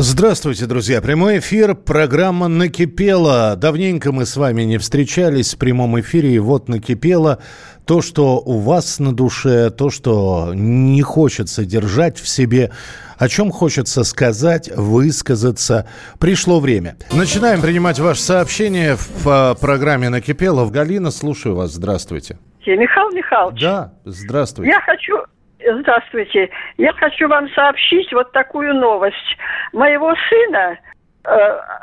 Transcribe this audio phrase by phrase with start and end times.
[0.00, 1.02] Здравствуйте, друзья.
[1.02, 1.74] Прямой эфир.
[1.74, 3.56] Программа «Накипело».
[3.56, 7.42] Давненько мы с вами не встречались в прямом эфире, и вот накипело
[7.84, 12.70] то, что у вас на душе, то, что не хочется держать в себе,
[13.16, 15.88] о чем хочется сказать, высказаться.
[16.20, 16.96] Пришло время.
[17.12, 20.64] Начинаем принимать ваши сообщения в программе «Накипело».
[20.64, 21.72] В Галина, слушаю вас.
[21.72, 22.38] Здравствуйте.
[22.64, 23.60] Михаил Михайлович.
[23.60, 24.70] Да, здравствуйте.
[24.70, 25.16] Я хочу...
[25.58, 26.50] Здравствуйте.
[26.76, 29.36] Я хочу вам сообщить вот такую новость.
[29.72, 30.78] Моего сына
[31.24, 31.30] э,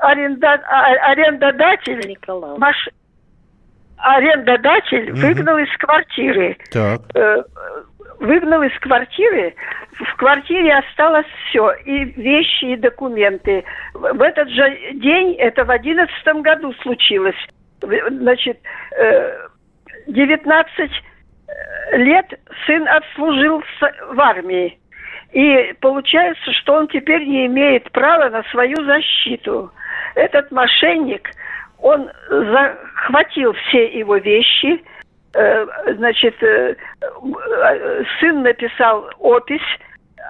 [0.02, 0.54] аренда...
[0.66, 2.18] а- арендодатель...
[2.58, 2.90] Маш...
[3.98, 5.22] Арендодатель Мгм.
[5.22, 6.58] выгнал из квартиры.
[6.72, 7.02] Так.
[7.16, 7.44] Э,
[8.20, 9.56] выгнал из квартиры.
[9.94, 11.72] В квартире осталось все.
[11.86, 13.64] И вещи, и документы.
[13.94, 17.36] В этот же день, это в одиннадцатом году случилось.
[17.82, 18.60] Значит,
[18.98, 19.48] э,
[20.08, 20.92] 19
[21.94, 23.64] лет сын отслужил
[24.12, 24.78] в армии.
[25.32, 29.72] И получается, что он теперь не имеет права на свою защиту.
[30.16, 31.30] Этот мошенник,
[31.80, 34.82] он захватил все его вещи,
[35.36, 35.66] Э,
[35.98, 36.76] значит, э,
[38.20, 39.60] сын написал опись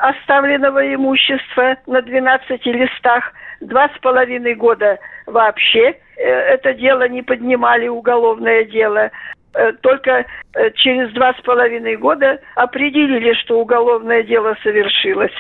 [0.02, 3.32] оставленного имущества на 12 листах,
[3.62, 9.12] два с половиной года вообще э, это дело не поднимали, уголовное дело.
[9.56, 15.34] Э, Только э, через два с половиной года определили, что уголовное дело совершилось.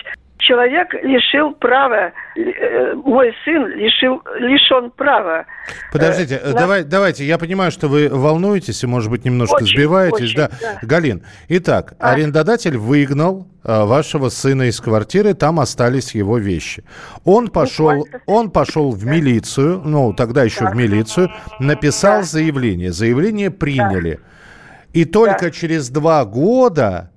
[0.47, 5.45] Человек лишил права, э, мой сын лишил, лишен права.
[5.91, 9.55] Подождите, Э, э, на- давай, давайте, я понимаю, что вы волнуетесь и, может быть, немножко
[9.55, 10.21] Очень, сбиваетесь.
[10.25, 10.49] очень, да.
[10.61, 10.79] да.
[10.83, 12.11] Галин, итак, А.
[12.11, 16.83] арендодатель выгнал э, вашего сына из квартиры, там остались его вещи.
[17.23, 22.23] Он пошел, он пошел в милицию, ну, тогда еще в милицию, написал Да.
[22.23, 22.91] заявление.
[22.91, 24.19] Заявление приняли.
[24.93, 27.09] И только через два года...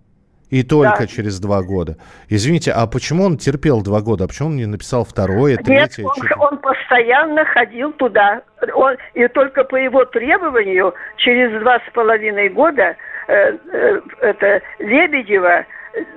[0.50, 1.06] И только Да.
[1.06, 1.96] через два года.
[2.30, 4.24] Извините, а почему он терпел два года?
[4.24, 6.04] А почему он не написал второе, Нет, третье?
[6.04, 6.38] он, четвертое?
[6.46, 8.40] он постоянно ходил туда.
[8.74, 12.96] Он, и только по его требованию через два с половиной года
[13.28, 15.66] э, э, это Лебедева,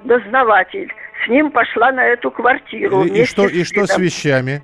[0.05, 0.93] дознаватель,
[1.25, 3.03] с ним пошла на эту квартиру.
[3.03, 4.61] И- И, что, с и что с вещами?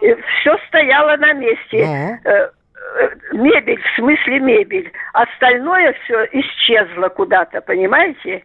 [0.00, 2.18] все стояло на месте.
[2.24, 2.48] Э,
[3.32, 4.92] Мебель, в смысле мебель.
[5.14, 8.42] Остальное все исчезло куда-то, понимаете?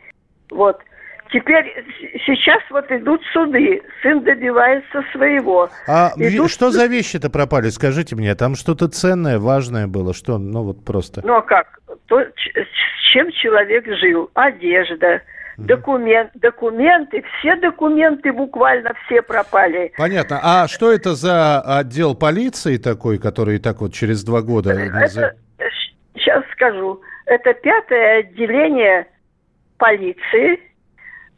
[0.52, 0.80] Вот.
[1.32, 1.66] Теперь
[2.26, 3.82] сейчас вот идут суды.
[4.02, 5.70] Сын добивается своего.
[5.88, 7.68] А Идут что за вещи-то пропали?
[7.70, 10.14] Скажите мне, там что-то ценное, важное было?
[10.14, 11.22] Что, ну вот просто.
[11.26, 11.80] Ну а как?
[12.08, 14.30] То, с чем человек жил?
[14.36, 15.22] Одежда,
[15.58, 19.92] документ, документы, все документы буквально все пропали.
[19.98, 20.40] Понятно.
[20.42, 24.74] А что это за отдел полиции такой, который так вот через два года...
[24.74, 25.18] назов-
[25.58, 25.70] Это,
[26.16, 29.08] сейчас скажу, это пятое отделение
[29.78, 30.60] полиции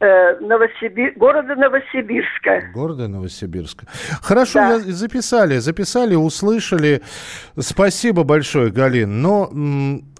[0.00, 2.70] э, Новосиби- города Новосибирска.
[2.74, 3.86] Города Новосибирска.
[4.22, 4.68] Хорошо, Да.
[4.74, 7.02] я- записали, записали, услышали.
[7.58, 9.20] Спасибо большое, Галин.
[9.20, 9.50] Но,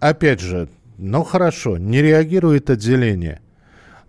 [0.00, 3.40] опять же, ну хорошо, не реагирует отделение.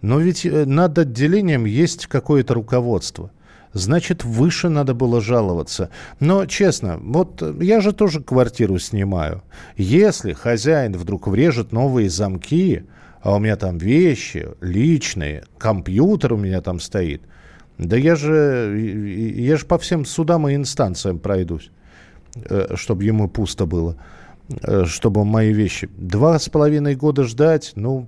[0.01, 3.31] Но ведь э, над отделением есть какое-то руководство.
[3.73, 5.89] Значит, выше надо было жаловаться.
[6.19, 9.41] Но, честно, вот э, я же тоже квартиру снимаю.
[9.78, 12.83] Если хозяин вдруг врежет новые замки,
[13.22, 17.22] а у меня там вещи личные, компьютер у меня там стоит,
[17.78, 21.72] да я же, я же по всем судам и инстанциям пройдусь,
[22.76, 23.98] чтобы ему пусто было,
[24.62, 25.90] э, чтобы мои вещи.
[25.98, 28.08] Два с половиной года ждать, ну...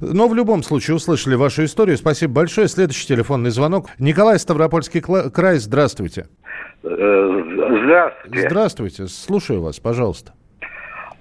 [0.00, 1.98] Но в любом случае услышали вашу историю.
[1.98, 2.66] Спасибо большое.
[2.66, 3.88] Следующий телефонный звонок.
[3.98, 5.58] Николай Ставропольский край.
[5.58, 6.28] Здравствуйте.
[6.82, 7.24] Э,
[7.84, 8.48] Здравствуйте.
[8.48, 9.06] Здравствуйте.
[9.06, 10.32] Слушаю вас, пожалуйста.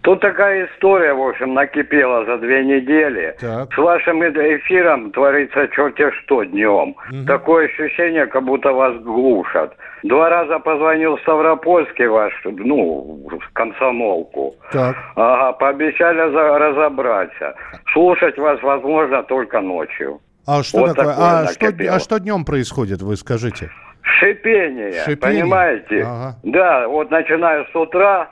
[0.03, 3.35] Тут такая история, в общем, накипела за две недели.
[3.39, 3.73] Так.
[3.73, 6.95] С вашим эфиром творится черти что днем.
[7.25, 9.73] Такое ощущение, как будто вас глушат.
[10.03, 14.55] Два раза позвонил Ставропольский ваш, ну, в комсомолку.
[14.73, 14.95] Так.
[15.15, 17.55] Ага, пообещали за- разобраться.
[17.93, 20.19] Слушать вас возможно только ночью.
[20.45, 21.13] А что Вот такое?
[21.13, 23.69] такое А что, а что днем происходит, вы скажите?
[24.01, 25.43] Шипение, Шипение?
[25.43, 26.01] понимаете?
[26.03, 26.35] Ага.
[26.43, 28.27] Да, вот начиная с утра,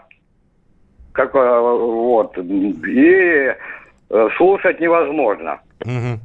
[1.13, 3.53] как, э, вот, и
[4.09, 5.59] э, слушать невозможно.
[5.85, 6.19] Мгм.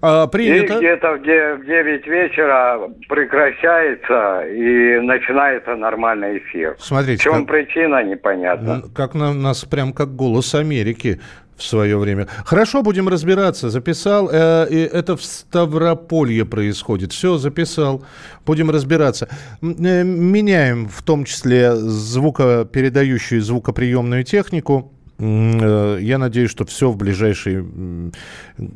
[0.00, 0.74] А, принято.
[0.74, 6.76] И где-то в 9 вечера прекращается и начинается нормальный эфир.
[6.78, 7.20] Смотрите.
[7.20, 7.46] В чем как...
[7.46, 8.82] причина, непонятно.
[8.94, 11.20] Как на нас прям как голос Америки
[11.58, 12.28] в свое время.
[12.44, 13.68] Хорошо, будем разбираться.
[13.68, 14.30] Записал.
[14.32, 17.12] Э, и это в Ставрополье происходит.
[17.12, 18.04] Все, записал.
[18.46, 19.28] Будем разбираться.
[19.60, 24.92] Э, меняем в том числе звукопередающую звукоприемную технику.
[25.18, 27.66] Э, я надеюсь, что все в ближайшие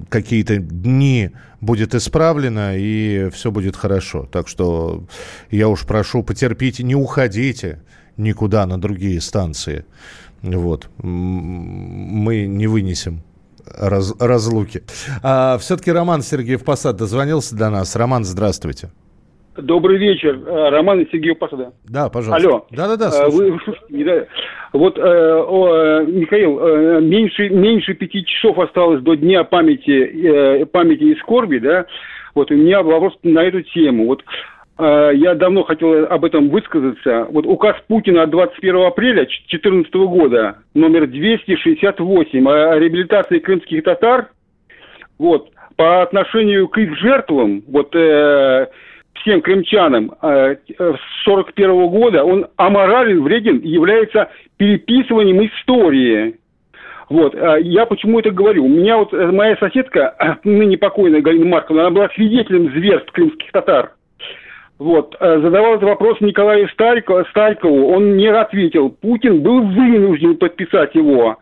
[0.08, 1.30] какие-то дни
[1.60, 4.28] будет исправлено и все будет хорошо.
[4.30, 5.04] Так что
[5.52, 7.80] я уж прошу, потерпите, не уходите
[8.16, 9.84] никуда на другие станции.
[10.42, 10.88] Вот.
[10.98, 13.22] Мы не вынесем
[13.78, 14.82] раз, разлуки.
[15.22, 17.94] А, все-таки Роман Сергеев Посад дозвонился до нас.
[17.96, 18.90] Роман, здравствуйте.
[19.56, 20.40] Добрый вечер.
[20.46, 21.72] Э, Роман из Сергеева Посада.
[21.84, 22.48] Да, пожалуйста.
[22.48, 22.66] Алло.
[22.70, 23.10] Да-да-да.
[23.12, 23.58] А, вы,
[23.90, 24.26] да.
[24.72, 31.04] Вот, э, о, Михаил, э, меньше, меньше пяти часов осталось до Дня памяти, э, памяти
[31.04, 31.84] и скорби, да?
[32.34, 34.06] Вот у меня вопрос на эту тему.
[34.06, 37.26] Вот Э, я давно хотел об этом высказаться.
[37.30, 44.28] Вот указ Путина от 21 апреля 2014 года, номер 268, о реабилитации крымских татар,
[45.18, 48.66] вот, по отношению к их жертвам, вот, э,
[49.14, 56.36] всем крымчанам э, с 41 года, он аморален, вреден является переписыванием истории.
[57.08, 57.34] Вот.
[57.34, 58.64] Э, я почему это говорю?
[58.64, 63.92] У меня вот моя соседка, ныне покойная Галина Марковна, она была свидетелем зверств крымских татар.
[64.82, 65.16] Вот.
[65.20, 68.90] Э, задавал этот вопрос Николаю Сталькову, он не ответил.
[68.90, 71.38] Путин был вынужден подписать его.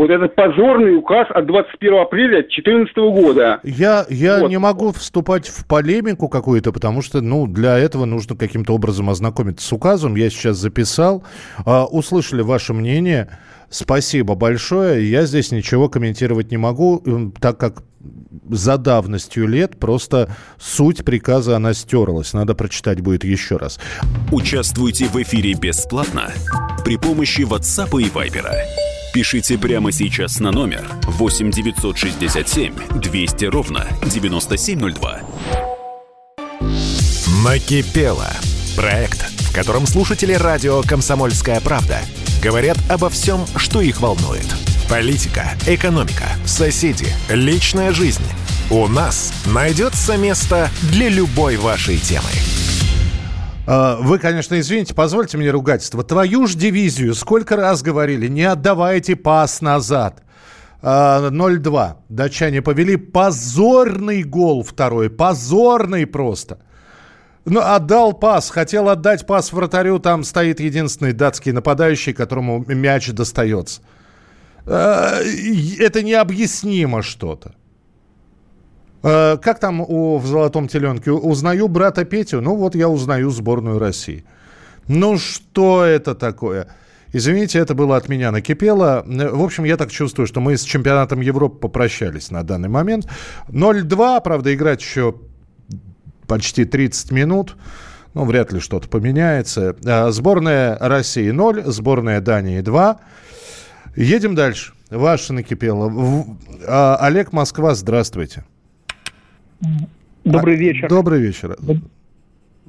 [0.00, 3.60] Вот этот позорный указ от 21 апреля 2014 года.
[3.64, 4.48] Я, я вот.
[4.48, 9.68] не могу вступать в полемику какую-то, потому что ну, для этого нужно каким-то образом ознакомиться
[9.68, 10.14] с указом.
[10.14, 11.22] Я сейчас записал.
[11.66, 13.28] Uh, услышали ваше мнение.
[13.68, 15.06] Спасибо большое.
[15.06, 17.02] Я здесь ничего комментировать не могу,
[17.38, 17.82] так как
[18.48, 22.32] за давностью лет просто суть приказа она стерлась.
[22.32, 23.78] Надо прочитать будет еще раз.
[24.32, 26.30] Участвуйте в эфире бесплатно
[26.86, 28.46] при помощи WhatsApp и Viber.
[29.12, 35.20] Пишите прямо сейчас на номер 8 967 200 ровно 9702.
[37.44, 38.28] Накипело.
[38.76, 41.98] Проект, в котором слушатели радио «Комсомольская правда»
[42.40, 44.46] говорят обо всем, что их волнует.
[44.88, 48.22] Политика, экономика, соседи, личная жизнь.
[48.70, 52.30] У нас найдется место для любой вашей темы.
[53.72, 56.02] А, вы, конечно, извините, позвольте мне ругательство.
[56.02, 60.24] Твою ж дивизию сколько раз говорили, не отдавайте пас назад.
[60.82, 61.76] 0-2.
[61.78, 65.08] А, Датчане повели позорный гол второй.
[65.08, 66.58] Позорный просто.
[67.44, 73.82] Ну, отдал пас, хотел отдать пас вратарю, там стоит единственный датский нападающий, которому мяч достается.
[74.66, 75.22] Э,
[75.78, 77.54] это необъяснимо что-то.
[79.02, 81.12] Э, как там у, в «Золотом теленке»?
[81.12, 82.40] Узнаю брата Петю?
[82.40, 84.24] Ну вот я узнаю сборную России.
[84.88, 86.68] Ну что это такое?
[87.12, 89.04] Извините, это было от меня накипело.
[89.04, 93.08] В общем, я так чувствую, что мы с чемпионатом Европы попрощались на данный момент.
[93.48, 95.16] 0-2, правда, играть еще
[96.26, 97.56] почти 30 минут.
[98.14, 99.76] Ну, вряд ли что-то поменяется.
[99.84, 103.00] А, сборная России 0, сборная Дании 2.
[103.96, 104.72] Едем дальше.
[104.90, 105.92] Ваше накипело.
[106.66, 108.44] А, Олег Москва, здравствуйте.
[110.24, 110.88] Добрый вечер.
[110.88, 111.56] Добрый вечер.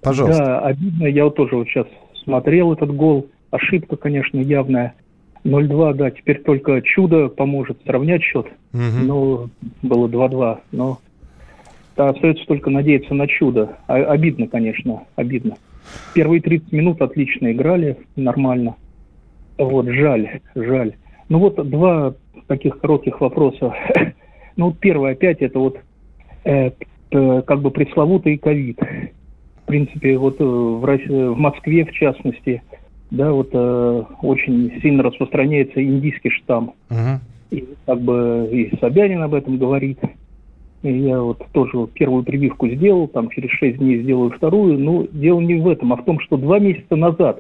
[0.02, 0.44] Пожалуйста.
[0.44, 1.06] Да, обидно.
[1.06, 1.88] Я вот тоже вот сейчас
[2.24, 3.28] смотрел этот гол.
[3.52, 4.96] Ошибка, конечно, явная.
[5.44, 8.48] 0-2, да, теперь только чудо поможет сравнять счет.
[8.74, 9.06] Угу.
[9.06, 9.50] Но
[9.82, 10.60] было 2-2.
[10.72, 11.00] Но
[11.98, 13.78] да, остается только надеяться на чудо.
[13.88, 15.56] А, обидно, конечно, обидно.
[16.14, 18.76] Первые 30 минут отлично играли, нормально.
[19.58, 20.96] Вот, жаль, жаль.
[21.30, 22.14] Ну вот два
[22.48, 23.74] таких коротких вопроса.
[24.56, 25.78] ну вот первое опять это вот
[26.44, 26.72] э,
[27.12, 28.80] э, как бы пресловутый ковид.
[28.80, 32.62] В принципе, вот э, в, России, в Москве в частности,
[33.10, 36.74] да, вот э, очень сильно распространяется индийский штамм.
[36.90, 37.20] Uh-huh.
[37.52, 40.00] И как бы и Собянин об этом говорит.
[40.84, 44.80] Я вот тоже первую прививку сделал, там через шесть дней сделаю вторую.
[44.80, 47.40] Но дело не в этом, а в том, что два месяца назад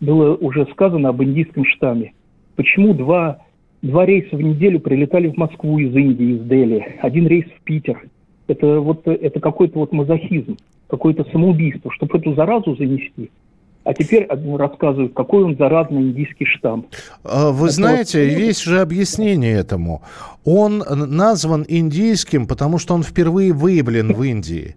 [0.00, 2.14] было уже сказано об индийском штамме.
[2.56, 3.38] Почему два,
[3.82, 8.02] два рейса в неделю прилетали в Москву из Индии, из Дели, один рейс в Питер?
[8.50, 10.56] Это, вот, это какой-то вот мазохизм,
[10.88, 13.30] какое-то самоубийство, чтобы эту заразу занести–
[13.82, 16.86] а теперь рассказывают, какой он заразный индийский штамм.
[17.24, 18.38] А, вы Это знаете, вот...
[18.38, 20.02] есть же объяснение этому.
[20.44, 24.76] Он назван индийским, потому что он впервые выявлен в Индии.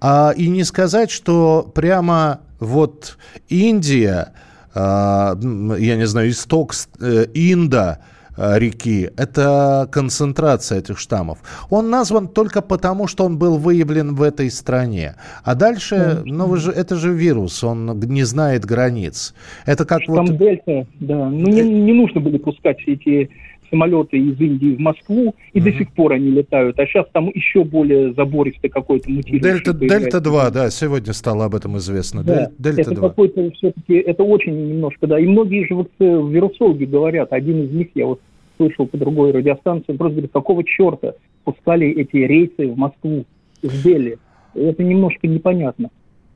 [0.00, 4.32] А, и не сказать, что прямо вот Индия,
[4.72, 5.36] а,
[5.78, 7.98] я не знаю, исток э, Инда,
[8.38, 9.10] реки.
[9.16, 11.38] Это концентрация этих штаммов.
[11.70, 15.16] Он назван только потому, что он был выявлен в этой стране.
[15.44, 19.34] А дальше, ну вы же, это же вирус, он не знает границ.
[19.66, 20.36] Это как Штамм вот...
[20.36, 21.28] Дельта, да.
[21.28, 23.30] Ну не, не нужно было пускать все эти
[23.70, 25.62] самолеты из Индии в Москву, и mm-hmm.
[25.62, 26.78] до сих пор они летают.
[26.78, 29.40] А сейчас там еще более забористый какой-то мутирующий.
[29.40, 32.22] Дельта, Дельта 2, да, сегодня стало об этом известно.
[32.22, 33.08] Да, Дельта это 2.
[33.08, 35.18] какой-то все-таки, это очень немножко, да.
[35.18, 38.20] И многие же вот э, вирусологи говорят, один из них, я вот
[38.58, 43.24] слышал по другой радиостанции, просто говорит, какого черта пускали эти рейсы в Москву
[43.62, 44.18] из Дели.
[44.54, 45.88] Это немножко непонятно.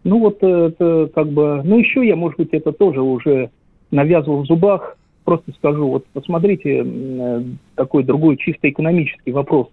[0.04, 1.60] Ну вот это как бы...
[1.62, 3.50] Ну еще я, может быть, это тоже уже
[3.90, 7.42] навязывал в зубах, просто скажу, вот посмотрите э,
[7.76, 9.68] такой другой чисто экономический вопрос.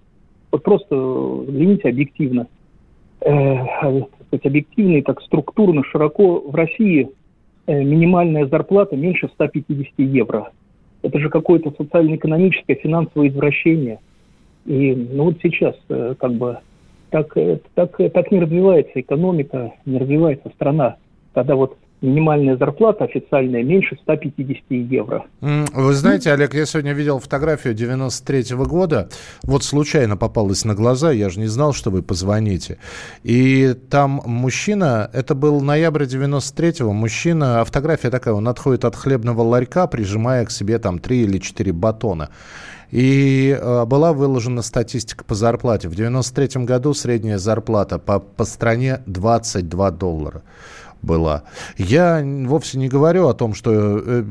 [0.51, 2.47] Вот просто взгляните объективно.
[3.21, 3.57] Э,
[4.27, 7.09] сказать, объективно и так структурно, широко в России
[7.67, 10.51] э, минимальная зарплата меньше 150 евро.
[11.01, 13.99] Это же какое-то социально-экономическое финансовое извращение.
[14.65, 16.59] И ну вот сейчас э, как бы
[17.09, 20.97] так, э, так, так не развивается экономика, не развивается страна,
[21.33, 25.25] когда вот минимальная зарплата официальная меньше 150 евро.
[25.41, 29.09] Вы знаете, Олег, я сегодня видел фотографию 93 -го года.
[29.43, 32.77] Вот случайно попалась на глаза, я же не знал, что вы позвоните.
[33.23, 39.41] И там мужчина, это был ноябрь 93-го, мужчина, а фотография такая, он отходит от хлебного
[39.41, 42.29] ларька, прижимая к себе там 3 или 4 батона.
[42.91, 45.89] И э, была выложена статистика по зарплате.
[45.89, 50.41] В 93 году средняя зарплата по, по стране 22 доллара
[51.01, 51.43] была.
[51.77, 54.23] Я вовсе не говорю о том, что, э,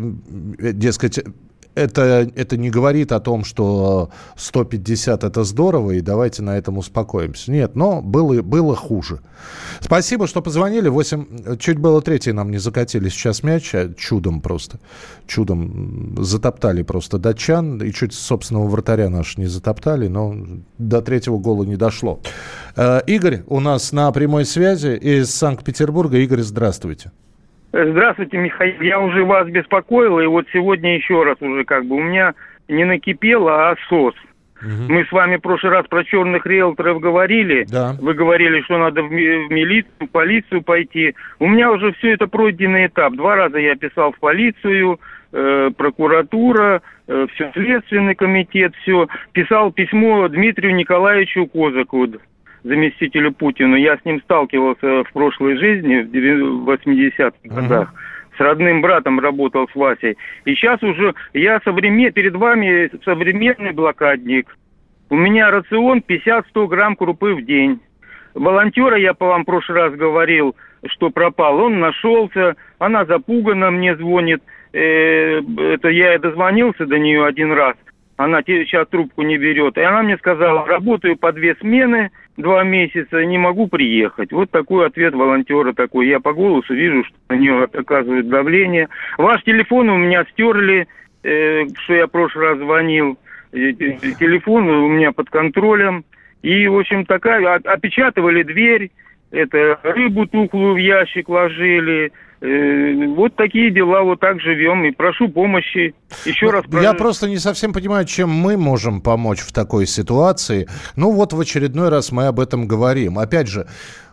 [0.58, 1.20] э, дескать,
[1.78, 7.52] это, это не говорит о том, что 150 это здорово, и давайте на этом успокоимся.
[7.52, 9.20] Нет, но было, было хуже.
[9.80, 10.88] Спасибо, что позвонили.
[10.88, 14.80] 8, чуть было третий нам не закатили сейчас мяч, а чудом просто.
[15.26, 20.35] Чудом затоптали просто датчан, и чуть собственного вратаря наш не затоптали, но
[20.78, 22.20] до третьего гола не дошло.
[22.76, 26.18] Э, Игорь у нас на прямой связи из Санкт-Петербурга.
[26.18, 27.12] Игорь, здравствуйте.
[27.72, 28.80] Здравствуйте, Михаил.
[28.80, 32.34] Я уже вас беспокоил, и вот сегодня еще раз уже как бы у меня
[32.68, 34.14] не накипело, а сос.
[34.60, 34.92] Угу.
[34.92, 37.64] Мы с вами в прошлый раз про черных риэлторов говорили.
[37.70, 37.94] Да.
[38.00, 41.14] Вы говорили, что надо в милицию, в полицию пойти.
[41.38, 43.14] У меня уже все это пройденный этап.
[43.14, 44.98] Два раза я писал в полицию,
[45.32, 49.06] э, прокуратура, э, все, следственный комитет, все.
[49.32, 52.08] Писал письмо Дмитрию Николаевичу Козаку
[52.64, 53.76] заместителю Путину.
[53.76, 57.94] Я с ним сталкивался в прошлой жизни, в 80-х годах.
[58.36, 60.16] С родным братом работал с Васей.
[60.44, 62.12] И сейчас уже я современ...
[62.12, 64.56] перед вами современный блокадник.
[65.10, 67.80] У меня рацион 50-100 грамм крупы в день.
[68.34, 70.54] Волонтера, я по вам в прошлый раз говорил,
[70.86, 71.58] что пропал.
[71.58, 74.42] Он нашелся, она запугана, мне звонит.
[74.72, 77.74] Э, это я и дозвонился до нее один раз.
[78.16, 79.78] Она сейчас трубку не берет.
[79.78, 84.33] И она мне сказала, работаю по две смены, два месяца, не могу приехать.
[84.33, 86.09] Вот такой ответ волонтера такой.
[86.09, 88.88] Я по голосу вижу, что на нее оказывают давление.
[89.18, 90.87] Ваш телефон у меня стерли,
[91.25, 93.18] э, что я в прошлый раз звонил.
[93.52, 96.04] Э, телефон у меня под контролем.
[96.42, 98.92] И, в общем, такая, опечатывали дверь,
[99.30, 104.85] это рыбу тухлую в ящик ложили, Э, вот такие дела, вот так живем.
[104.85, 105.94] И прошу помощи.
[106.25, 106.64] Еще ну, раз.
[106.70, 110.68] Я просто не совсем понимаю, чем мы можем помочь в такой ситуации.
[110.94, 113.18] Ну вот в очередной раз мы об этом говорим.
[113.18, 113.66] Опять же,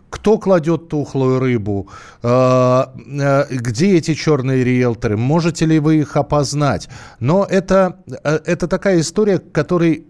[0.09, 1.89] кто кладет тухлую рыбу,
[2.21, 6.88] а, а, где эти черные риэлторы, можете ли вы их опознать.
[7.19, 10.07] Но это, э, это такая история, которой,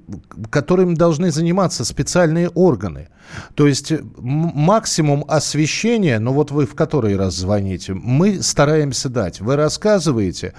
[0.49, 3.09] которым должны заниматься специальные органы.
[3.55, 9.41] То есть максимум освещения, ну вот вы в который раз звоните, мы стараемся дать.
[9.41, 10.53] Вы рассказываете,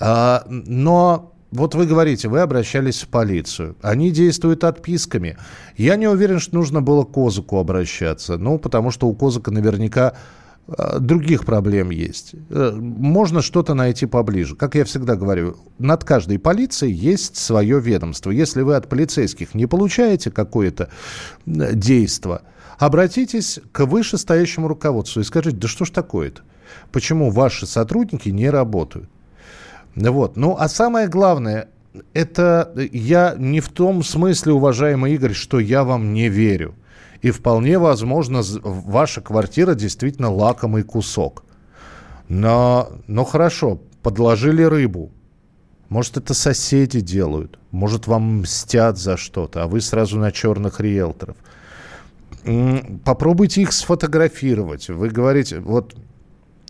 [0.00, 3.76] но вот вы говорите, вы обращались в полицию.
[3.80, 5.38] Они действуют отписками.
[5.76, 8.36] Я не уверен, что нужно было к Козыку обращаться.
[8.36, 10.12] Ну, потому что у Козыка наверняка
[10.66, 12.34] э, других проблем есть.
[12.50, 14.56] Э, можно что-то найти поближе.
[14.56, 18.30] Как я всегда говорю, над каждой полицией есть свое ведомство.
[18.30, 20.90] Если вы от полицейских не получаете какое-то
[21.46, 22.40] э, действие,
[22.78, 26.42] обратитесь к вышестоящему руководству и скажите, да что ж такое-то?
[26.92, 29.08] Почему ваши сотрудники не работают?
[29.94, 30.36] Вот.
[30.36, 31.68] Ну, а самое главное,
[32.12, 36.74] это я не в том смысле, уважаемый Игорь, что я вам не верю.
[37.22, 41.44] И вполне возможно, ваша квартира действительно лакомый кусок.
[42.28, 45.10] Но, но хорошо, подложили рыбу.
[45.88, 47.58] Может, это соседи делают.
[47.70, 51.36] Может, вам мстят за что-то, а вы сразу на черных риэлторов.
[53.04, 54.88] Попробуйте их сфотографировать.
[54.88, 55.96] Вы говорите, вот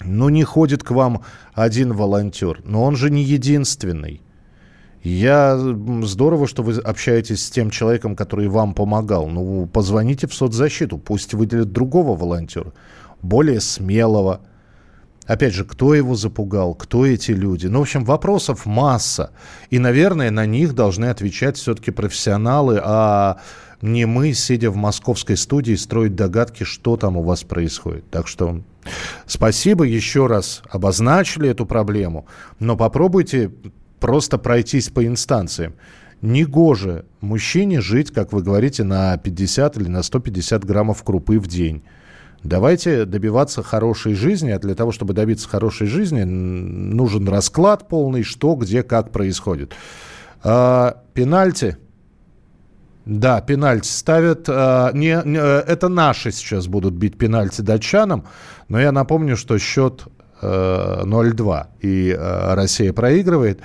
[0.05, 1.23] ну, не ходит к вам
[1.55, 4.23] один волонтер, но он же не единственный.
[5.03, 5.57] Я
[6.03, 9.29] здорово, что вы общаетесь с тем человеком, который вам помогал.
[9.29, 12.73] Ну, позвоните в соцзащиту, пусть выделят другого волонтера,
[13.23, 14.41] более смелого.
[15.27, 17.67] Опять же, кто его запугал, кто эти люди?
[17.67, 19.31] Ну, в общем, вопросов масса.
[19.71, 23.37] И, наверное, на них должны отвечать все-таки профессионалы, а
[23.83, 28.11] не мы, сидя в московской студии, строить догадки, что там у вас происходит.
[28.11, 28.63] Так что
[29.27, 30.63] спасибо еще раз.
[30.71, 32.27] Обозначили эту проблему,
[32.59, 33.51] но попробуйте
[34.01, 35.75] просто пройтись по инстанциям.
[36.21, 41.83] Негоже мужчине жить, как вы говорите, на 50 или на 150 граммов крупы в день.
[42.43, 48.55] Давайте добиваться хорошей жизни, а для того, чтобы добиться хорошей жизни, нужен расклад полный, что,
[48.55, 49.75] где, как происходит.
[50.43, 51.77] А, пенальти–
[53.09, 54.49] да, пенальти ставят.
[54.49, 58.27] Э, не, не, э, это наши сейчас будут бить пенальти датчанам.
[58.69, 60.05] Но я напомню, что счет
[60.43, 61.67] э, 0-2.
[61.81, 63.61] И э, Россия проигрывает.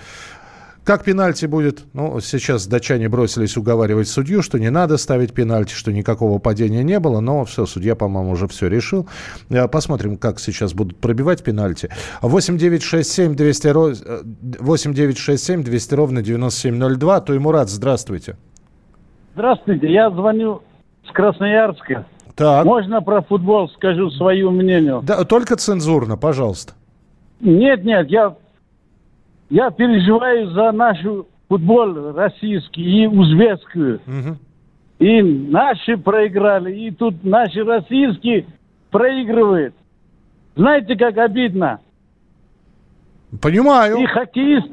[0.86, 1.84] Как пенальти будет?
[1.92, 7.00] Ну, сейчас датчане бросились уговаривать судью, что не надо ставить пенальти, что никакого падения не
[7.00, 7.20] было.
[7.20, 9.10] Но все, судья, по-моему, уже все решил.
[9.50, 11.90] Э, посмотрим, как сейчас будут пробивать пенальти.
[12.22, 17.20] 8 9 6 7 200, 8 9 6 7 200 ровно 9702.
[17.20, 18.38] Туймурат, здравствуйте.
[18.38, 18.53] Здравствуйте,
[19.36, 20.62] я звоню
[21.08, 22.06] с Красноярска.
[22.36, 22.66] Так.
[22.66, 25.02] Можно про футбол скажу свое мнение?
[25.04, 26.74] Да, только цензурно, пожалуйста.
[27.40, 28.36] Нет, нет, я,
[29.50, 34.00] я переживаю за нашу футбол российский и узбекскую.
[34.08, 34.38] Угу.
[35.00, 38.46] И наши проиграли, и тут наши российские
[38.90, 39.76] проигрывают.
[40.56, 41.80] Знаете, как обидно?
[43.42, 43.98] Понимаю.
[43.98, 44.68] И хоккеист,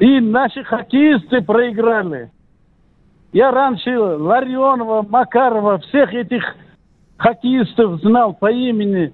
[0.00, 2.30] и наши хоккеисты проиграли.
[3.32, 6.42] Я раньше Ларионова, Макарова, всех этих
[7.16, 9.12] хоккеистов знал по имени,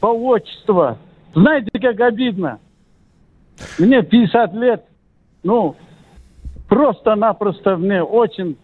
[0.00, 0.96] по отчеству.
[1.34, 2.58] Знаете, как обидно?
[3.78, 4.84] Мне 50 лет.
[5.42, 5.76] Ну,
[6.68, 8.56] просто-напросто мне очень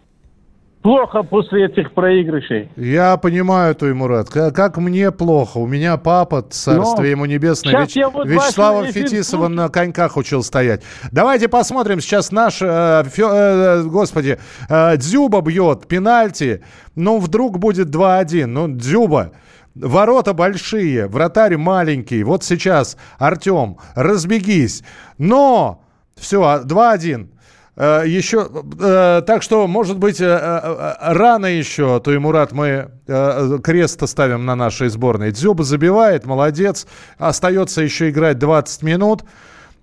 [0.87, 2.71] плохо после этих проигрышей.
[2.77, 4.31] Я понимаю, Туймурат.
[4.31, 5.59] Как, как мне плохо.
[5.59, 7.97] У меня папа, царство Но ему небесное, Вяч...
[8.13, 10.85] вот Вячеслава Фетисова на коньках учил стоять.
[11.11, 12.01] Давайте посмотрим.
[12.01, 16.63] Сейчас наш, э, фё, э, господи, э, Дзюба бьет пенальти.
[16.95, 18.47] Ну, вдруг будет 2-1.
[18.47, 19.33] Ну, Дзюба...
[19.75, 22.23] Ворота большие, вратарь маленький.
[22.23, 24.83] Вот сейчас, Артем, разбегись.
[25.19, 25.83] Но,
[26.19, 27.29] все, 2-1.
[27.77, 28.49] Э, еще,
[28.81, 34.57] э, так что, может быть, э, рано еще, то и Мурат, мы крест ставим на
[34.57, 35.31] нашей сборной.
[35.31, 36.87] Дзюба забивает, молодец.
[37.19, 39.25] Остается еще играть 20 минут.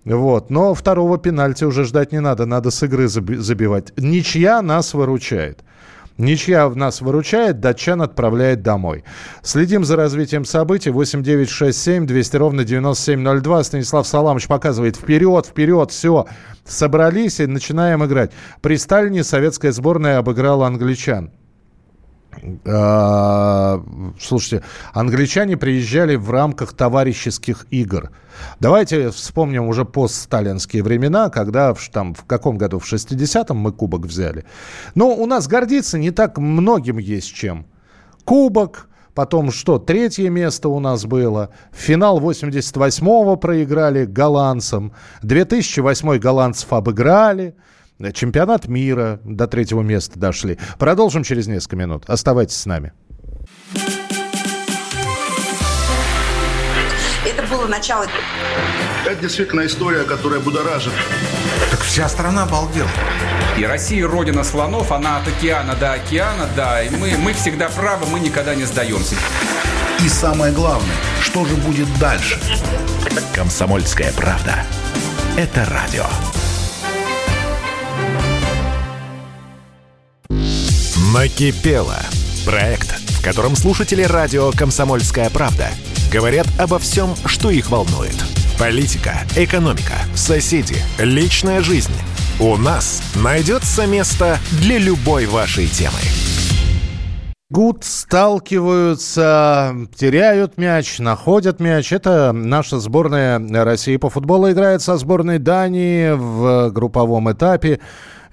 [0.06, 0.49] Вот.
[0.49, 3.93] Но второго пенальти уже ждать не надо, надо с игры забивать.
[3.95, 5.63] Ничья нас выручает.
[6.17, 9.04] Ничья в нас выручает, датчан отправляет домой.
[9.41, 10.91] Следим за развитием событий.
[10.91, 13.63] 8 9 6 7 200 ровно 9702.
[13.63, 16.28] Станислав Саламович показывает вперед, вперед, все.
[16.65, 18.32] Собрались и начинаем играть.
[18.62, 21.32] При Сталине советская сборная обыграла англичан.
[22.65, 23.84] А,
[24.19, 28.12] слушайте, англичане приезжали в рамках товарищеских игр.
[28.60, 34.06] Давайте вспомним уже постсталинские времена, когда в, там, в каком году, в 60-м мы кубок
[34.06, 34.46] взяли.
[34.96, 37.65] Но у нас гордиться не так многим есть чем.
[38.26, 41.50] Кубок, потом что, третье место у нас было.
[41.72, 44.93] Финал 88-го проиграли голландцам.
[45.22, 47.56] 2008 голландцев обыграли.
[48.13, 50.58] Чемпионат мира до третьего места дошли.
[50.77, 52.03] Продолжим через несколько минут.
[52.08, 52.93] Оставайтесь с нами.
[57.25, 58.06] Это было начало.
[59.06, 60.93] Это действительно история, которая будоражит.
[61.71, 62.89] Так вся страна обалдела.
[63.58, 66.82] И Россия родина слонов, она от океана до океана, да.
[66.82, 69.15] И мы, мы всегда правы, мы никогда не сдаемся.
[70.03, 72.39] И самое главное, что же будет дальше?
[73.34, 74.65] Комсомольская правда.
[75.38, 76.06] Это радио.
[81.13, 81.98] Накипело.
[82.46, 85.69] Проект, в котором слушатели радио «Комсомольская правда»
[86.12, 88.15] говорят обо всем, что их волнует.
[88.60, 91.93] Политика, экономика, соседи, личная жизнь.
[92.39, 96.00] У нас найдется место для любой вашей темы.
[97.52, 101.91] Гуд сталкиваются, теряют мяч, находят мяч.
[101.91, 107.80] Это наша сборная России по футболу играет со сборной Дании в групповом этапе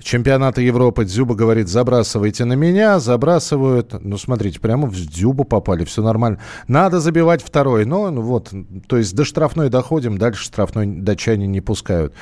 [0.02, 3.94] чемпионата Европы Дзюба говорит, забрасывайте на меня, забрасывают.
[4.02, 6.38] Ну, смотрите, прямо в Дзюбу попали, все нормально.
[6.68, 7.84] Надо забивать второй.
[7.84, 8.52] Ну, ну вот,
[8.86, 12.14] то есть до штрафной доходим, дальше штрафной датчане не пускают.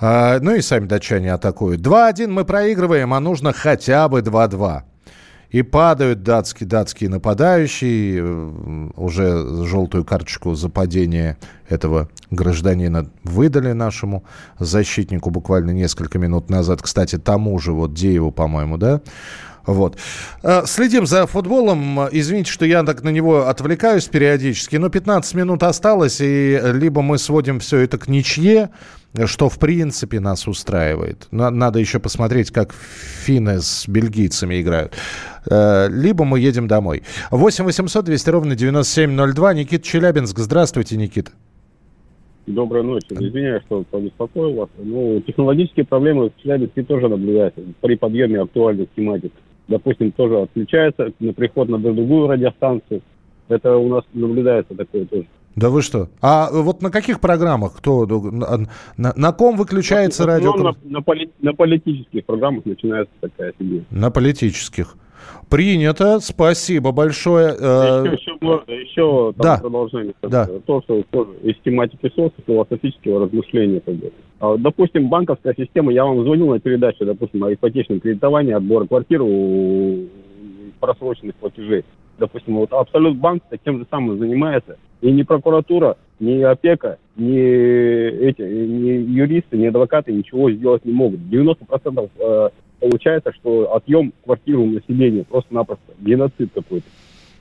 [0.00, 1.80] А, ну и сами датчане атакуют.
[1.80, 4.82] 2-1 мы проигрываем, а нужно хотя бы 2-2.
[5.52, 8.20] И падают датские, датские нападающие.
[8.20, 11.36] Э, уже желтую карточку за падение
[11.68, 14.24] этого гражданина выдали нашему
[14.58, 16.80] защитнику буквально несколько минут назад.
[16.82, 19.02] Кстати, тому же вот Дееву, по-моему, да?
[19.66, 19.96] Вот.
[20.42, 22.00] Э, следим за футболом.
[22.10, 27.18] Извините, что я так на него отвлекаюсь периодически, но 15 минут осталось, и либо мы
[27.18, 28.70] сводим все это к ничье,
[29.26, 31.28] что в принципе нас устраивает.
[31.30, 34.94] Надо еще посмотреть, как финны с бельгийцами играют.
[35.50, 37.02] Э, либо мы едем домой.
[37.30, 39.54] 8 800 200 ровно 9702.
[39.54, 40.38] Никита Челябинск.
[40.38, 41.32] Здравствуйте, Никита.
[42.46, 43.06] Доброй ночи.
[43.10, 44.68] Извиняюсь, что побеспокоил вас.
[44.78, 49.32] Ну, технологические проблемы в Челябинске тоже наблюдаются при подъеме актуальных тематик
[49.72, 53.02] допустим, тоже отключается на приход на другую радиостанцию.
[53.48, 55.26] Это у нас наблюдается такое тоже.
[55.56, 56.08] Да вы что?
[56.22, 57.76] А вот на каких программах?
[57.76, 60.54] Кто, на, на, на ком выключается радио?
[60.54, 63.82] На, на, поли, на политических программах начинается такая фигня.
[63.90, 64.96] На политических.
[65.48, 67.50] Принято, спасибо большое.
[67.50, 69.58] Еще, еще, еще там да.
[69.58, 70.14] продолжение.
[70.22, 70.46] Да.
[70.66, 73.80] То, что тоже из тематики СОС, философического размышления.
[73.80, 74.12] Как бы.
[74.40, 80.08] А, допустим, банковская система, я вам звонил на передачу, допустим, о ипотечном кредитовании, отбора квартиры,
[80.80, 81.84] просроченных платежей.
[82.18, 84.78] Допустим, вот Абсолют банк тем же самым занимается.
[85.00, 91.20] И ни прокуратура, ни опека, ни, эти, ни юристы, ни адвокаты ничего сделать не могут.
[91.20, 96.86] 90% получается, что отъем квартиру населения просто-напросто геноцид какой-то.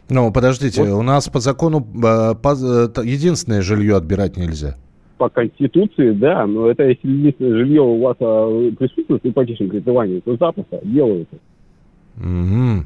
[0.09, 0.99] Ну, подождите, вот.
[0.99, 4.75] у нас по закону э, по, э, единственное жилье отбирать нельзя.
[5.17, 10.19] По Конституции, да, но это если единственное жилье у вас а, присутствует в ипотечном кредитовании,
[10.19, 11.35] то запросто делается.
[12.17, 12.85] Угу.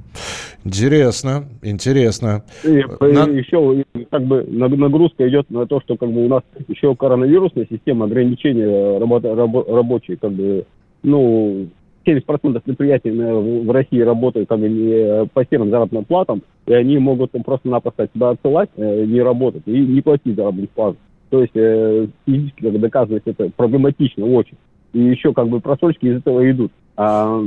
[0.66, 2.44] Интересно, интересно.
[2.64, 3.30] И, на...
[3.30, 8.06] еще как бы нагрузка идет на то, что как бы у нас еще коронавирусная система
[8.06, 10.66] ограничения рабо- рабо- рабочие, как бы,
[11.04, 11.68] ну,
[12.06, 18.14] 70% предприятий в России работают не по серым заработным платам, и они могут просто-напросто от
[18.14, 20.98] себя отсылать, э, не работать и не платить заработную плату.
[21.30, 24.58] То есть э, физически как доказывать это проблематично очень.
[24.94, 26.72] И еще как бы просрочки из этого идут.
[26.96, 27.42] А,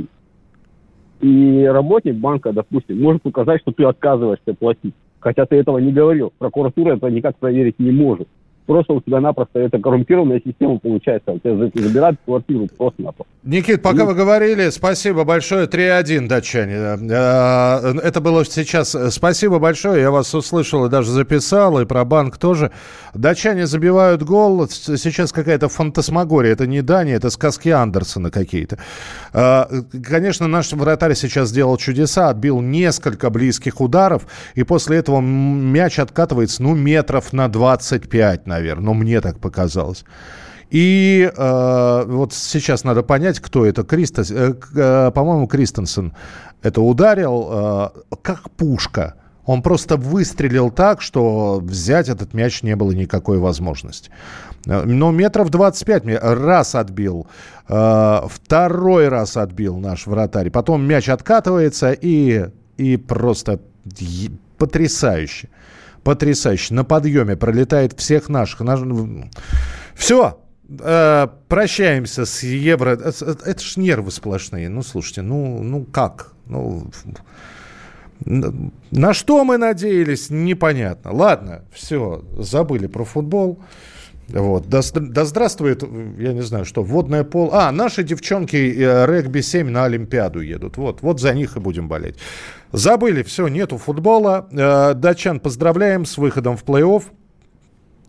[1.20, 4.94] и работник банка, допустим, может указать, что ты отказываешься платить.
[5.20, 6.32] Хотя ты этого не говорил.
[6.38, 8.28] Прокуратура это никак проверить не может
[8.68, 11.32] просто у тебя напросто это коррумпированная система получается.
[11.32, 13.32] У тебя забирают квартиру просто-напросто.
[13.42, 15.66] Никит, пока вы говорили, спасибо большое.
[15.66, 16.74] 3-1, датчане.
[16.74, 18.94] Э, это было сейчас.
[19.10, 22.70] Спасибо большое, я вас услышал и даже записал, и про банк тоже.
[23.14, 24.68] Датчане забивают гол.
[24.68, 26.52] Сейчас какая-то фантасмагория.
[26.52, 28.76] Это не Дания, это сказки Андерсона какие-то.
[29.32, 29.64] Э,
[30.06, 36.62] конечно, наш вратарь сейчас сделал чудеса, отбил несколько близких ударов, и после этого мяч откатывается,
[36.62, 40.04] ну, метров на 25, наверное наверное, но мне так показалось.
[40.70, 43.84] И э, вот сейчас надо понять, кто это.
[43.84, 46.12] Кристос, э, э, по-моему, Кристенсен
[46.62, 49.14] это ударил э, как пушка.
[49.46, 54.10] Он просто выстрелил так, что взять этот мяч не было никакой возможности.
[54.66, 57.28] Но метров 25 раз отбил,
[57.66, 60.50] э, второй раз отбил наш вратарь.
[60.50, 63.60] Потом мяч откатывается и, и просто
[64.58, 65.48] потрясающе.
[66.08, 66.72] Потрясающе.
[66.72, 68.60] На подъеме пролетает всех наших.
[68.60, 68.80] Наш...
[69.94, 70.38] Все.
[70.80, 72.92] Э, прощаемся с евро.
[72.92, 74.70] Это, это ж нервы сплошные.
[74.70, 76.32] Ну, слушайте, ну, ну как?
[76.46, 76.90] Ну,
[78.24, 81.12] на что мы надеялись, непонятно.
[81.12, 83.60] Ладно, все, забыли про футбол.
[84.28, 84.68] Вот.
[84.68, 85.82] Да, да здравствует,
[86.18, 87.50] я не знаю, что, водное пол.
[87.52, 90.76] А, наши девчонки э, регби-7 на Олимпиаду едут.
[90.76, 92.16] Вот, вот за них и будем болеть.
[92.72, 94.46] Забыли, все, нету футбола.
[94.52, 97.04] Э, датчан поздравляем с выходом в плей-офф.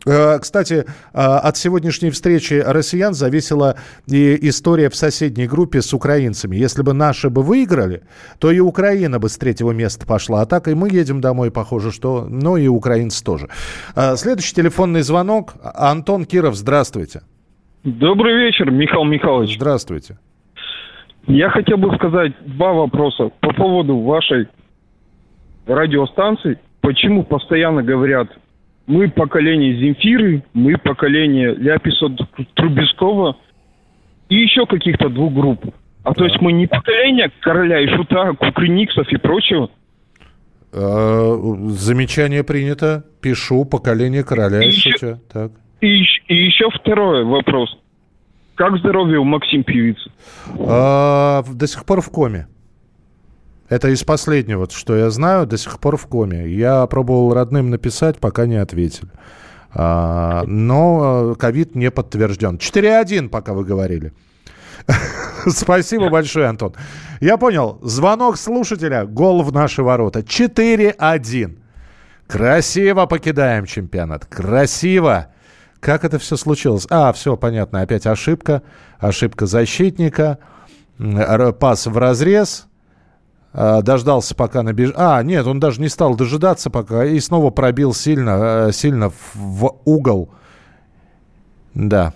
[0.05, 3.75] Э, кстати, э, от сегодняшней встречи россиян зависела
[4.07, 6.55] и история в соседней группе с украинцами.
[6.55, 8.03] Если бы наши бы выиграли,
[8.39, 10.41] то и Украина бы с третьего места пошла.
[10.41, 12.25] А так и мы едем домой, похоже, что...
[12.29, 13.47] Ну и украинцы тоже.
[13.95, 15.53] Э, следующий телефонный звонок.
[15.63, 17.21] Антон Киров, здравствуйте.
[17.83, 19.55] Добрый вечер, Михаил Михайлович.
[19.55, 20.17] Здравствуйте.
[21.27, 24.47] Я хотел бы сказать два вопроса по поводу вашей
[25.67, 26.59] радиостанции.
[26.81, 28.29] Почему постоянно говорят
[28.89, 32.07] мы поколение Земфиры, мы поколение Ляписа
[32.55, 33.37] Трубецкого
[34.29, 35.63] и еще каких-то двух групп.
[36.03, 36.13] А да.
[36.15, 39.69] то есть мы не поколение короля и шута, кукрыниксов и прочего?
[40.73, 41.35] А,
[41.69, 43.05] замечание принято.
[43.21, 45.19] Пишу поколение короля и, и шутя.
[45.31, 45.51] Так.
[45.81, 47.69] И, и еще второй вопрос.
[48.55, 50.09] Как здоровье у Максим певицы?
[50.67, 52.47] А, до сих пор в коме.
[53.69, 56.49] Это из последнего, что я знаю, до сих пор в коме.
[56.49, 59.11] Я пробовал родным написать, пока не ответили.
[59.71, 62.55] А, но э, ковид не подтвержден.
[62.55, 64.13] 4-1, пока вы говорили.
[65.47, 66.73] Спасибо большое, Антон.
[67.21, 67.79] Я понял.
[67.83, 69.05] Звонок слушателя.
[69.05, 70.21] Гол в наши ворота.
[70.21, 71.59] 4-1.
[72.27, 74.25] Красиво покидаем чемпионат.
[74.25, 75.27] Красиво.
[75.79, 76.87] Как это все случилось?
[76.89, 77.81] А, все понятно.
[77.81, 78.63] Опять ошибка.
[78.97, 80.39] Ошибка защитника.
[81.59, 82.68] Пас в разрез.
[83.53, 84.91] А, дождался, пока набеж...
[84.95, 87.05] А, нет, он даже не стал дожидаться пока.
[87.05, 90.29] И снова пробил сильно, э, сильно в угол.
[91.73, 92.13] Да.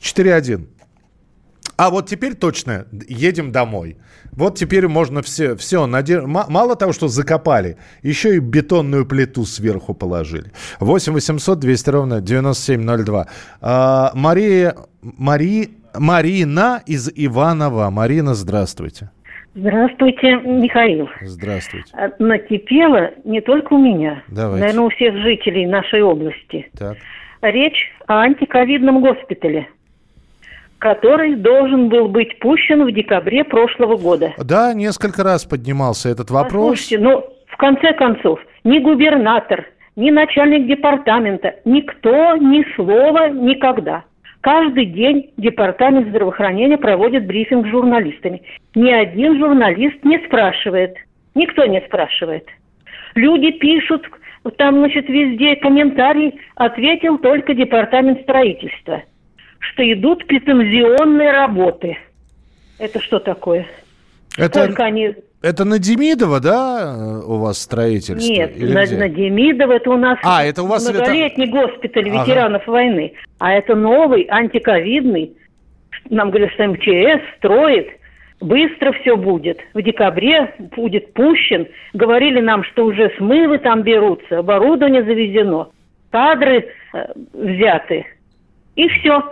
[0.00, 0.66] 4-1.
[1.76, 3.96] А вот теперь точно едем домой.
[4.32, 6.20] Вот теперь можно все, все наде...
[6.20, 10.52] мало того, что закопали, еще и бетонную плиту сверху положили.
[10.78, 13.26] 8 800 200 ровно 9702.
[13.60, 17.88] А, Мария, Мари, Марина из Иванова.
[17.90, 19.10] Марина, здравствуйте.
[19.54, 21.08] Здравствуйте, Михаил.
[21.22, 21.92] Здравствуйте.
[21.92, 24.60] А, накипело не только у меня, Давайте.
[24.60, 26.70] наверное, у всех жителей нашей области.
[26.78, 26.96] Так.
[27.42, 29.68] Речь о антиковидном госпитале
[30.80, 34.32] который должен был быть пущен в декабре прошлого года.
[34.38, 36.70] Да, несколько раз поднимался этот вопрос.
[36.70, 44.04] Послушайте, ну, в конце концов, ни губернатор, ни начальник департамента, никто ни слова никогда.
[44.40, 48.42] Каждый день департамент здравоохранения проводит брифинг с журналистами.
[48.74, 50.96] Ни один журналист не спрашивает.
[51.34, 52.46] Никто не спрашивает.
[53.14, 54.08] Люди пишут,
[54.56, 59.02] там, значит, везде комментарий, ответил только департамент строительства–
[59.60, 61.98] что идут претензионные работы.
[62.78, 63.66] Это что такое?
[64.36, 65.14] Это, Сколько они...
[65.42, 68.30] это на Демидова, да, у вас строительство?
[68.30, 71.52] Нет, Или на, на Демидова это у нас а, это у вас многолетний это...
[71.52, 72.72] госпиталь ветеранов ага.
[72.72, 73.14] войны.
[73.38, 75.34] А это новый, антиковидный.
[76.10, 77.88] Нам говорят, что МЧС строит.
[78.40, 79.58] Быстро все будет.
[79.74, 81.68] В декабре будет пущен.
[81.92, 85.68] Говорили нам, что уже смывы там берутся, оборудование завезено,
[86.10, 86.98] кадры э,
[87.34, 88.06] взяты.
[88.76, 89.22] И все.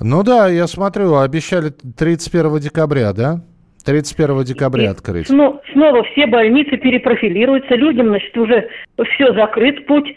[0.00, 3.42] Ну да, я смотрю, обещали 31 декабря, да?
[3.84, 5.28] 31 декабря и, открыть.
[5.28, 8.68] Ну, снова все больницы перепрофилируются, людям, значит, уже
[9.14, 10.16] все закрыт путь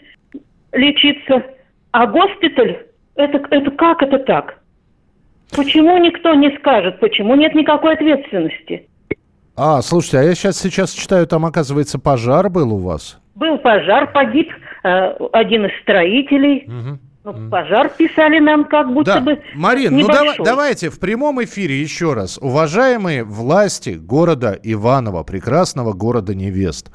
[0.72, 1.44] лечиться.
[1.92, 4.58] А госпиталь, это, это как это так?
[5.54, 7.00] Почему никто не скажет?
[7.00, 8.86] Почему нет никакой ответственности?
[9.56, 13.18] А, слушайте, а я сейчас сейчас читаю, там, оказывается, пожар был у вас.
[13.34, 14.52] Был пожар, погиб
[14.84, 16.64] э, один из строителей.
[16.66, 16.98] Угу.
[17.24, 19.20] Ну, пожар писали нам как будто да.
[19.20, 22.38] бы Марин, ну давай, давайте в прямом эфире еще раз.
[22.40, 26.90] Уважаемые власти города Иваново, прекрасного города невест,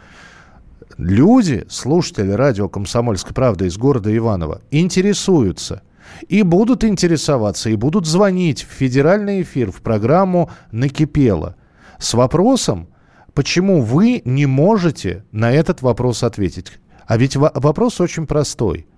[0.97, 5.83] люди, слушатели радио «Комсомольская правда» из города Иваново, интересуются
[6.29, 11.57] и будут интересоваться, и будут звонить в федеральный эфир, в программу «Накипело»
[11.99, 12.88] с вопросом,
[13.33, 16.79] почему вы не можете на этот вопрос ответить.
[17.05, 18.88] А ведь вопрос очень простой–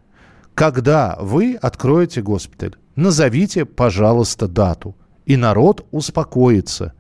[0.56, 4.96] когда вы откроете госпиталь, назовите, пожалуйста, дату.
[5.26, 6.94] И народ успокоится.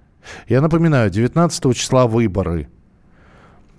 [0.47, 2.67] Я напоминаю, 19 числа выборы.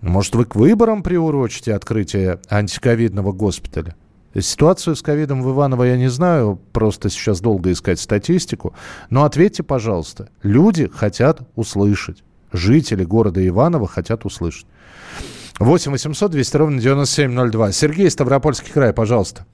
[0.00, 3.96] Может, вы к выборам приурочите открытие антиковидного госпиталя?
[4.38, 8.74] Ситуацию с ковидом в Иваново я не знаю, просто сейчас долго искать статистику.
[9.10, 12.22] Но ответьте, пожалуйста, люди хотят услышать.
[12.52, 14.66] Жители города Иваново хотят услышать.
[15.58, 17.72] 8 800 200 ровно 9702.
[17.72, 19.46] Сергей, Ставропольский край, пожалуйста.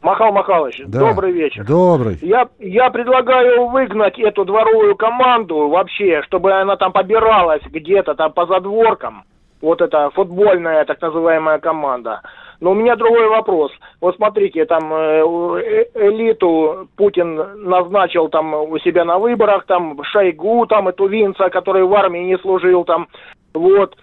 [0.00, 1.00] Махал Махалович, да.
[1.00, 1.64] добрый вечер.
[1.64, 2.18] Добрый.
[2.22, 8.46] Я, я предлагаю выгнать эту дворовую команду вообще, чтобы она там побиралась где-то там по
[8.46, 9.24] задворкам.
[9.60, 12.22] Вот эта футбольная так называемая команда.
[12.60, 13.72] Но у меня другой вопрос.
[14.00, 15.22] Вот смотрите, там э,
[15.62, 17.34] э, элиту Путин
[17.68, 22.38] назначил там у себя на выборах, там Шойгу, там и Тувинца, который в армии не
[22.38, 23.08] служил, там
[23.52, 23.96] вот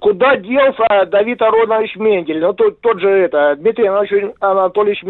[0.00, 5.02] куда делся Давид Аронович Мендель, ну тот, тот же это, Дмитрий Анатольевич,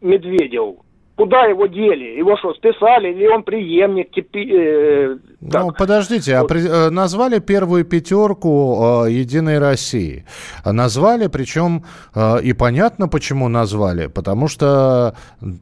[0.00, 0.76] Медведев.
[1.16, 2.18] Куда его дели?
[2.18, 3.12] Его что, списали?
[3.12, 4.10] Или он преемник?
[4.10, 10.24] Типи, э, ну, подождите, а при, э, назвали первую пятерку э, Единой России.
[10.64, 11.84] Назвали, причем
[12.16, 14.08] э, и понятно, почему назвали.
[14.08, 15.14] Потому что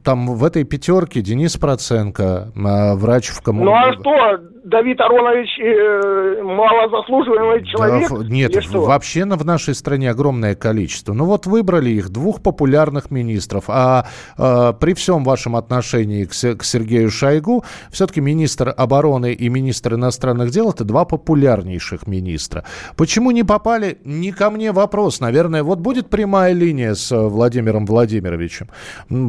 [0.03, 3.65] там в этой пятерке Денис Проценко, э, врач в коммуне.
[3.65, 8.09] Ну а что, Давид Аронович э, малозаслуживаемый человек?
[8.09, 11.13] Да, нет, вообще в нашей стране огромное количество.
[11.13, 13.65] Ну вот выбрали их, двух популярных министров.
[13.67, 14.05] А
[14.37, 20.51] э, при всем вашем отношении к, к Сергею Шойгу, все-таки министр обороны и министр иностранных
[20.51, 22.63] дел это два популярнейших министра.
[22.95, 23.97] Почему не попали?
[24.05, 25.19] Не ко мне вопрос.
[25.19, 28.69] Наверное, вот будет прямая линия с Владимиром Владимировичем.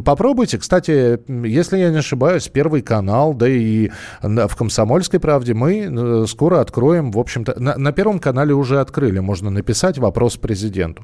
[0.05, 0.59] Попробуйте.
[0.59, 3.91] Кстати, если я не ошибаюсь, Первый канал, да и
[4.23, 9.21] в «Комсомольской правде» мы э, скоро откроем, в общем-то, на, на Первом канале уже открыли,
[9.21, 11.03] можно написать вопрос президенту.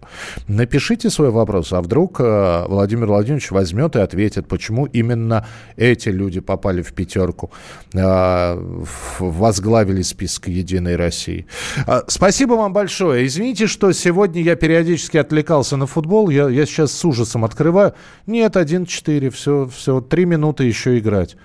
[0.49, 6.41] Напишите свой вопрос, а вдруг э, Владимир Владимирович возьмет и ответит, почему именно эти люди
[6.41, 7.51] попали в пятерку,
[7.95, 8.87] э,
[9.19, 11.47] возглавили список «Единой России».
[11.87, 13.27] Э, спасибо вам большое.
[13.27, 17.95] Извините, что сегодня я периодически отвлекался на футбол, я, я сейчас с ужасом открываю.
[18.27, 21.37] Нет, 1-4, все, все, три минуты еще играть.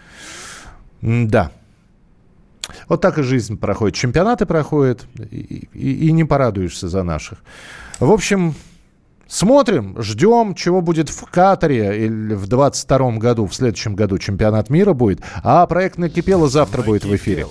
[1.02, 1.52] Да.
[2.88, 3.96] Вот так и жизнь проходит.
[3.96, 7.40] Чемпионаты проходят, и, и, и не порадуешься за наших.
[8.00, 8.56] В общем,
[9.28, 14.94] смотрим, ждем, чего будет в Катаре или в 22 году, в следующем году чемпионат мира
[14.94, 15.22] будет.
[15.44, 16.94] А проект «Накипело» завтра Накипело.
[16.94, 17.48] будет в эфире.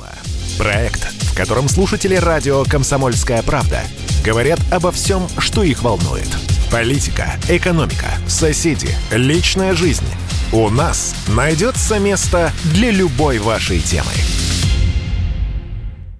[0.59, 3.81] Проект, в котором слушатели радио «Комсомольская правда»
[4.24, 6.29] говорят обо всем, что их волнует.
[6.70, 10.07] Политика, экономика, соседи, личная жизнь–
[10.55, 14.12] у нас найдется место для любой вашей темы.